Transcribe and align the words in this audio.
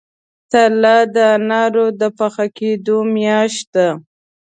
تله 0.51 0.95
د 1.13 1.15
انارو 1.35 1.85
د 1.99 2.03
پاخه 2.17 2.45
کیدو 2.57 2.97
میاشت 3.15 3.63
ده. 3.75 3.89